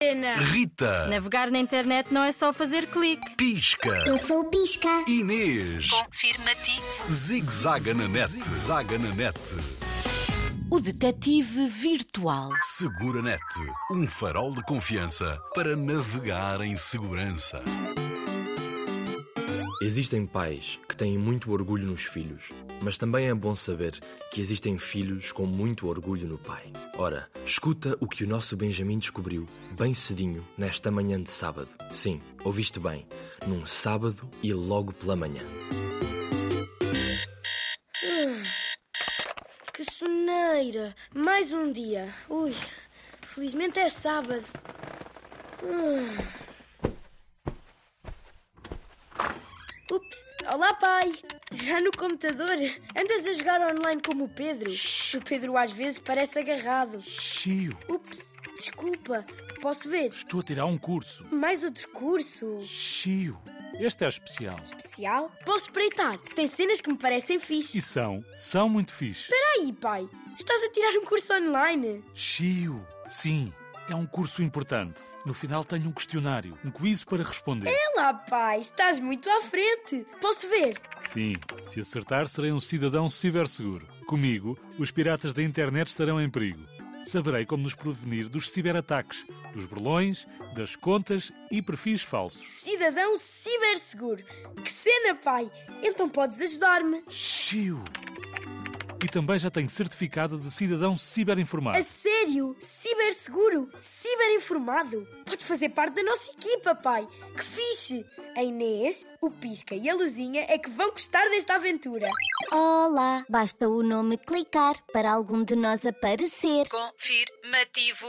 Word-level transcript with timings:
Helena. 0.00 0.36
Rita, 0.36 1.08
Navegar 1.08 1.50
na 1.50 1.58
internet 1.58 2.14
não 2.14 2.22
é 2.22 2.30
só 2.30 2.52
fazer 2.52 2.86
clique. 2.86 3.34
Pisca, 3.34 3.88
Eu 4.06 4.16
sou 4.16 4.42
o 4.42 4.44
Pisca. 4.44 4.88
Inês, 5.08 5.90
Confirmativo. 5.90 7.10
Zig-Zaga 7.10 7.94
na 7.94 8.06
net, 8.06 8.30
zaga 8.54 8.96
na 8.96 9.12
net. 9.12 9.36
O 10.70 10.78
detetive 10.78 11.66
virtual. 11.66 12.50
Segura 12.62 13.20
net, 13.22 13.42
um 13.90 14.06
farol 14.06 14.54
de 14.54 14.62
confiança 14.62 15.36
para 15.52 15.74
navegar 15.74 16.60
em 16.60 16.76
segurança. 16.76 17.60
Existem 19.80 20.26
pais 20.26 20.76
que 20.88 20.96
têm 20.96 21.16
muito 21.16 21.52
orgulho 21.52 21.86
nos 21.86 22.02
filhos, 22.02 22.50
mas 22.82 22.98
também 22.98 23.28
é 23.28 23.34
bom 23.34 23.54
saber 23.54 23.96
que 24.32 24.40
existem 24.40 24.76
filhos 24.76 25.30
com 25.30 25.46
muito 25.46 25.86
orgulho 25.86 26.26
no 26.26 26.36
pai. 26.36 26.72
Ora, 26.96 27.28
escuta 27.46 27.96
o 28.00 28.08
que 28.08 28.24
o 28.24 28.28
nosso 28.28 28.56
Benjamin 28.56 28.98
descobriu 28.98 29.48
bem 29.78 29.94
cedinho 29.94 30.44
nesta 30.56 30.90
manhã 30.90 31.22
de 31.22 31.30
sábado. 31.30 31.68
Sim, 31.92 32.20
ouviste 32.42 32.80
bem, 32.80 33.06
num 33.46 33.64
sábado 33.64 34.28
e 34.42 34.52
logo 34.52 34.92
pela 34.92 35.14
manhã. 35.14 35.42
Que 39.72 39.84
soneira! 39.92 40.92
Mais 41.14 41.52
um 41.52 41.70
dia. 41.70 42.12
Ui, 42.28 42.52
felizmente 43.22 43.78
é 43.78 43.88
sábado. 43.88 44.44
Ah. 45.62 46.48
Ups! 49.90 50.26
Olá, 50.52 50.72
pai! 50.74 51.12
Já 51.52 51.78
no 51.80 51.90
computador? 51.90 52.50
Andas 52.98 53.26
a 53.26 53.32
jogar 53.34 53.60
online 53.60 54.00
como 54.04 54.24
o 54.24 54.28
Pedro? 54.28 54.70
O 54.70 55.24
Pedro 55.24 55.56
às 55.56 55.70
vezes 55.72 55.98
parece 55.98 56.38
agarrado. 56.38 57.00
Chiu, 57.02 57.72
Ups! 57.88 58.18
Desculpa, 58.56 59.24
posso 59.60 59.88
ver? 59.88 60.08
estou 60.08 60.40
a 60.40 60.42
tirar 60.42 60.64
um 60.64 60.78
curso. 60.78 61.24
Mais 61.30 61.62
outro 61.62 61.88
curso? 61.90 62.58
Chiu, 62.62 63.36
este 63.78 64.04
é 64.04 64.08
especial. 64.08 64.56
Especial? 64.64 65.30
Posso 65.44 65.66
espreitar? 65.66 66.18
Tem 66.34 66.48
cenas 66.48 66.80
que 66.80 66.90
me 66.90 66.98
parecem 66.98 67.38
fixe. 67.38 67.78
E 67.78 67.82
são, 67.82 68.24
são 68.32 68.68
muito 68.68 68.92
fixe. 68.92 69.30
Aí, 69.56 69.72
pai, 69.72 70.08
estás 70.36 70.62
a 70.64 70.70
tirar 70.70 70.98
um 70.98 71.04
curso 71.04 71.32
online? 71.34 72.02
Chiu, 72.14 72.84
sim, 73.06 73.52
é 73.88 73.94
um 73.94 74.06
curso 74.06 74.42
importante. 74.42 75.00
No 75.24 75.32
final 75.32 75.64
tenho 75.64 75.88
um 75.88 75.92
questionário, 75.92 76.58
um 76.64 76.70
quiz 76.70 77.04
para 77.04 77.22
responder. 77.22 77.74
Olá, 77.94 78.12
pai, 78.14 78.60
estás 78.60 78.98
muito 79.00 79.28
à 79.28 79.42
frente. 79.42 80.06
Posso 80.20 80.48
ver? 80.48 80.78
Sim, 80.98 81.32
se 81.62 81.80
acertar 81.80 82.28
serei 82.28 82.52
um 82.52 82.60
cidadão 82.60 83.08
ciberseguro. 83.08 83.86
Comigo, 84.06 84.58
os 84.78 84.90
piratas 84.90 85.32
da 85.32 85.42
internet 85.42 85.88
estarão 85.88 86.20
em 86.20 86.30
perigo. 86.30 86.62
Saberei 87.02 87.46
como 87.46 87.62
nos 87.62 87.74
prevenir 87.74 88.28
dos 88.28 88.50
ciberataques, 88.50 89.24
dos 89.54 89.64
burlões, 89.64 90.26
das 90.54 90.74
contas 90.74 91.32
e 91.50 91.62
perfis 91.62 92.02
falsos. 92.02 92.42
Cidadão 92.42 93.16
ciberseguro. 93.16 94.24
Que 94.62 94.70
cena, 94.70 95.14
pai! 95.14 95.50
Então 95.82 96.08
podes 96.08 96.40
ajudar-me. 96.40 97.04
Chiu! 97.08 97.82
E 99.02 99.06
também 99.08 99.38
já 99.38 99.48
tenho 99.48 99.68
certificado 99.70 100.38
de 100.38 100.50
cidadão 100.50 100.98
ciberinformado. 100.98 101.78
A 101.78 101.82
sério? 101.84 102.56
Ciberseguro? 102.60 103.70
Ciberinformado? 103.76 105.06
Podes 105.24 105.46
fazer 105.46 105.68
parte 105.68 105.94
da 105.94 106.02
nossa 106.02 106.32
equipa, 106.32 106.74
pai. 106.74 107.06
Que 107.36 107.44
fixe! 107.44 108.04
A 108.36 108.42
Inês, 108.42 109.06
o 109.20 109.30
Pisca 109.30 109.74
e 109.74 109.88
a 109.88 109.94
Luzinha 109.94 110.46
é 110.48 110.58
que 110.58 110.70
vão 110.70 110.90
gostar 110.90 111.28
desta 111.28 111.54
aventura. 111.54 112.08
Olá, 112.50 113.24
basta 113.28 113.68
o 113.68 113.82
nome 113.82 114.18
clicar 114.18 114.74
para 114.92 115.12
algum 115.12 115.44
de 115.44 115.54
nós 115.54 115.86
aparecer. 115.86 116.68
Confirmativo. 116.68 118.06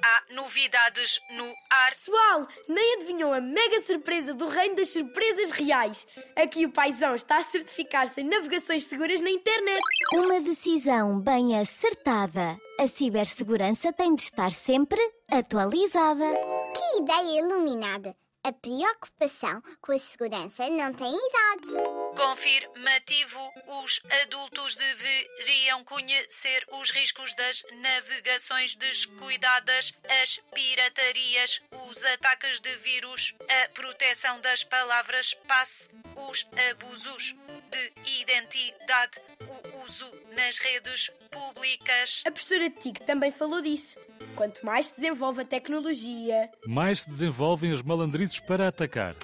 Há 0.00 0.34
novidades 0.34 1.20
no 1.32 1.44
ar. 1.70 1.90
Pessoal, 1.90 2.48
nem 2.66 2.94
adivinhou 2.96 3.32
a 3.32 3.40
mega 3.40 3.80
surpresa 3.80 4.32
do 4.32 4.48
reino 4.48 4.76
das 4.76 4.88
surpresas 4.88 5.50
reais. 5.50 6.06
Aqui 6.34 6.64
o 6.64 6.72
paizão 6.72 7.14
está 7.14 7.38
a 7.38 7.44
certificar-se 7.44 8.20
em 8.20 8.24
navegações 8.24 8.84
seguras 8.84 9.20
na 9.20 9.30
internet. 9.30 9.80
Uma 10.14 10.40
decisão 10.40 11.20
bem 11.20 11.58
acertada. 11.58 12.58
A 12.80 12.86
cibersegurança 12.86 13.92
tem 13.92 14.14
de 14.14 14.22
estar 14.22 14.50
sempre 14.50 15.00
atualizada. 15.30 16.26
Que 16.74 16.98
ideia 16.98 17.40
iluminada! 17.40 18.16
A 18.44 18.52
preocupação 18.52 19.62
com 19.80 19.92
a 19.92 19.98
segurança 20.00 20.68
não 20.68 20.92
tem 20.92 21.14
idade. 21.14 22.01
Confirmativo. 22.16 23.38
Os 23.82 24.00
adultos 24.22 24.76
deveriam 24.76 25.82
conhecer 25.84 26.66
os 26.72 26.90
riscos 26.90 27.34
das 27.34 27.64
navegações 27.80 28.76
descuidadas, 28.76 29.92
as 30.22 30.40
piratarias, 30.54 31.60
os 31.90 32.04
ataques 32.04 32.60
de 32.60 32.74
vírus, 32.76 33.34
a 33.48 33.68
proteção 33.70 34.40
das 34.40 34.62
palavras 34.64 35.34
passe, 35.46 35.88
os 36.30 36.46
abusos 36.70 37.34
de 37.70 37.92
identidade, 38.20 39.18
o 39.48 39.84
uso 39.84 40.06
nas 40.36 40.58
redes 40.58 41.10
públicas. 41.30 42.22
A 42.26 42.30
professora 42.30 42.70
Tig 42.70 43.00
também 43.04 43.32
falou 43.32 43.60
disso. 43.60 43.98
Quanto 44.36 44.64
mais 44.64 44.86
se 44.86 44.96
desenvolve 44.96 45.42
a 45.42 45.44
tecnologia, 45.44 46.50
Mais 46.66 47.02
se 47.02 47.10
desenvolvem 47.10 47.72
as 47.72 47.82
malandrices 47.82 48.38
para 48.38 48.68
atacar. 48.68 49.14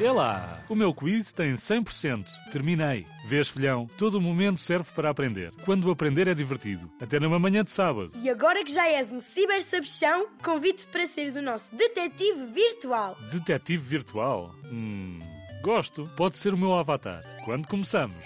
É 0.00 0.10
lá, 0.10 0.60
o 0.68 0.74
meu 0.74 0.92
quiz 0.92 1.32
tem 1.32 1.52
100%. 1.54 2.26
Terminei. 2.50 3.06
Vês, 3.26 3.48
filhão, 3.48 3.88
todo 3.96 4.20
momento 4.20 4.58
serve 4.58 4.90
para 4.92 5.10
aprender. 5.10 5.52
Quando 5.64 5.90
aprender 5.90 6.26
é 6.26 6.34
divertido. 6.34 6.90
Até 7.00 7.20
numa 7.20 7.38
manhã 7.38 7.62
de 7.62 7.70
sábado. 7.70 8.10
E 8.20 8.28
agora 8.28 8.64
que 8.64 8.72
já 8.72 8.88
és 8.88 9.12
um 9.12 9.20
cibersabichão, 9.20 10.26
convido-te 10.42 10.86
para 10.86 11.06
seres 11.06 11.36
o 11.36 11.42
nosso 11.42 11.74
detetive 11.76 12.46
virtual. 12.46 13.16
Detetive 13.30 13.82
virtual? 13.82 14.54
Hum. 14.64 15.20
Gosto. 15.62 16.10
Pode 16.16 16.36
ser 16.36 16.52
o 16.52 16.58
meu 16.58 16.74
avatar. 16.74 17.22
Quando 17.44 17.68
começamos? 17.68 18.24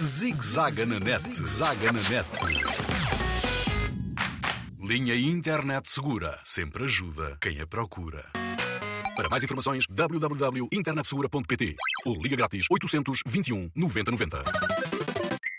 Zig-zaga 0.00 0.84
na 0.86 0.98
net, 0.98 1.46
zaga 1.46 1.92
na 1.92 2.00
net. 2.08 2.28
Linha 4.80 5.14
Internet 5.14 5.88
Segura 5.88 6.36
sempre 6.42 6.84
ajuda 6.84 7.36
quem 7.40 7.60
a 7.60 7.66
procura. 7.68 8.24
Para 9.14 9.28
mais 9.28 9.44
informações, 9.44 9.84
www.internetsegura.pt 9.90 11.76
ou 12.06 12.22
liga 12.22 12.36
grátis 12.36 12.66
821 12.70 13.70
9090. 13.76 14.71